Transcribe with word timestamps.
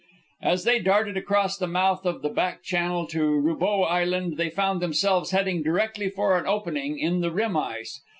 As 0.41 0.63
they 0.63 0.79
darted 0.79 1.15
across 1.15 1.57
the 1.57 1.67
mouth 1.67 2.07
of 2.07 2.23
the 2.23 2.29
back 2.29 2.63
channel 2.63 3.05
to 3.05 3.19
Roubeau 3.39 3.83
Island 3.83 4.35
they 4.35 4.49
found 4.49 4.81
themselves 4.81 5.29
heading 5.29 5.61
directly 5.61 6.09
for 6.09 6.39
an 6.39 6.47
opening 6.47 6.97
in 6.97 7.21
the 7.21 7.29
rim 7.31 7.55
ice. 7.55 8.01